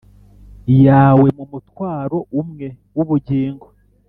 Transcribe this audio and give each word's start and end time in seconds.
yawe 0.85 1.27
mu 1.37 1.45
mutwaro 1.51 2.17
umwe 2.39 2.67
w 2.95 2.97
ubugingo 3.03 3.65